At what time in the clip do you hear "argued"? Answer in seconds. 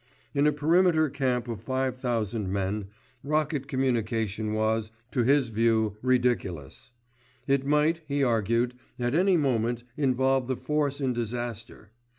8.23-8.73